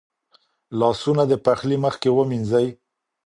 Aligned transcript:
لاسونه 0.79 1.23
د 1.27 1.33
پخلي 1.45 1.77
مخکې 1.85 2.09
ومینځئ. 2.11 2.67